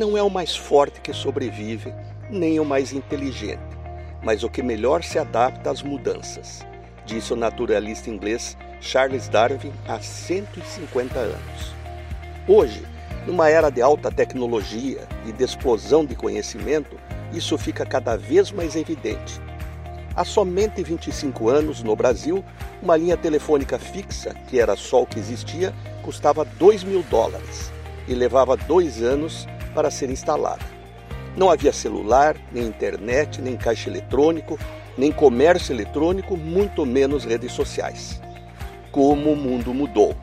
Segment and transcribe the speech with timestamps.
[0.00, 1.92] não é o mais forte que sobrevive,
[2.30, 3.60] nem o mais inteligente,
[4.22, 6.66] mas o que melhor se adapta às mudanças,
[7.04, 11.74] disse o naturalista inglês Charles Darwin há 150 anos.
[12.48, 12.82] Hoje,
[13.26, 16.96] numa era de alta tecnologia e de explosão de conhecimento,
[17.34, 19.38] isso fica cada vez mais evidente.
[20.16, 22.42] Há somente 25 anos, no Brasil,
[22.82, 27.70] uma linha telefônica fixa, que era só o que existia, custava 2 mil dólares
[28.08, 30.64] e levava dois anos para ser instalada.
[31.36, 34.58] Não havia celular, nem internet, nem caixa eletrônico,
[34.98, 38.20] nem comércio eletrônico, muito menos redes sociais.
[38.90, 40.16] Como o mundo mudou.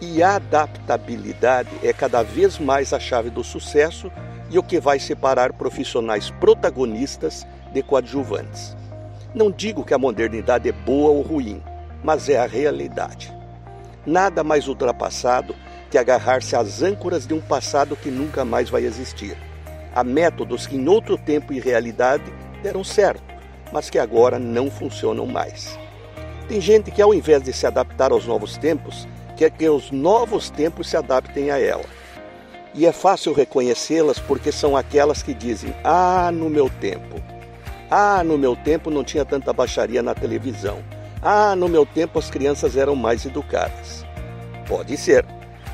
[0.00, 4.12] E a adaptabilidade é cada vez mais a chave do sucesso
[4.50, 8.76] e o que vai separar profissionais protagonistas de coadjuvantes.
[9.34, 11.62] Não digo que a modernidade é boa ou ruim,
[12.04, 13.34] mas é a realidade.
[14.04, 15.54] Nada mais ultrapassado
[15.90, 19.36] que agarrar-se às âncoras de um passado que nunca mais vai existir.
[19.94, 22.24] Há métodos que em outro tempo e realidade
[22.62, 23.24] deram certo,
[23.72, 25.78] mas que agora não funcionam mais.
[26.48, 29.06] Tem gente que, ao invés de se adaptar aos novos tempos,
[29.36, 31.84] quer que os novos tempos se adaptem a ela.
[32.74, 37.20] E é fácil reconhecê-las porque são aquelas que dizem: Ah, no meu tempo.
[37.90, 40.78] Ah, no meu tempo não tinha tanta baixaria na televisão.
[41.22, 44.04] Ah, no meu tempo as crianças eram mais educadas.
[44.68, 45.24] Pode ser,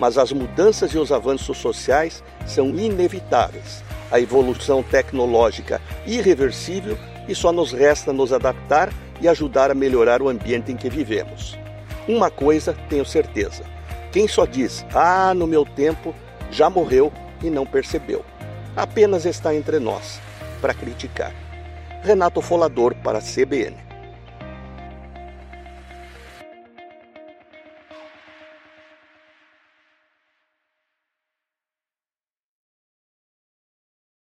[0.00, 3.84] mas as mudanças e os avanços sociais são inevitáveis.
[4.10, 6.96] A evolução tecnológica irreversível
[7.28, 11.56] e só nos resta nos adaptar e ajudar a melhorar o ambiente em que vivemos.
[12.08, 13.62] Uma coisa tenho certeza:
[14.10, 16.14] quem só diz, ah, no meu tempo,
[16.50, 18.24] já morreu e não percebeu.
[18.74, 20.18] Apenas está entre nós
[20.62, 21.34] para criticar.
[22.02, 23.76] Renato Folador para a CBN.